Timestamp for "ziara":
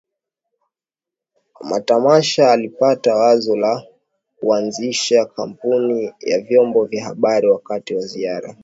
8.01-8.55